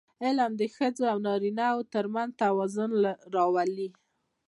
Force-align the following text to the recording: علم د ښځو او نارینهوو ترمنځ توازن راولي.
علم 0.25 0.51
د 0.61 0.63
ښځو 0.75 1.03
او 1.13 1.17
نارینهوو 1.27 1.89
ترمنځ 1.93 2.31
توازن 2.43 2.91
راولي. 3.35 3.89